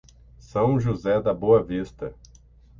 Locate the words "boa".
1.31-1.61